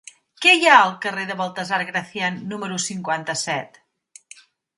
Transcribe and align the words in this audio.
Què 0.43 0.53
hi 0.59 0.63
ha 0.69 0.77
al 0.85 0.93
carrer 1.03 1.25
de 1.31 1.35
Baltasar 1.41 1.79
Gracián 1.89 2.41
número 2.55 2.81
cinquanta-set? 2.87 3.79